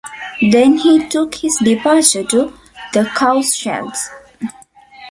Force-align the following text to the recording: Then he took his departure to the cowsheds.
Then 0.51 0.77
he 0.79 1.07
took 1.09 1.35
his 1.35 1.57
departure 1.57 2.23
to 2.23 2.51
the 2.91 3.03
cowsheds. 3.15 4.09